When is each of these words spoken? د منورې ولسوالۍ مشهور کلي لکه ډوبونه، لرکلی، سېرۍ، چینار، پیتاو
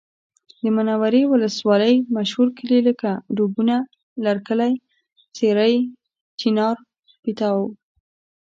د 0.61 0.63
منورې 0.75 1.23
ولسوالۍ 1.27 1.95
مشهور 2.17 2.47
کلي 2.57 2.79
لکه 2.87 3.09
ډوبونه، 3.35 3.75
لرکلی، 4.25 4.73
سېرۍ، 5.35 5.75
چینار، 6.39 6.77
پیتاو 7.23 7.61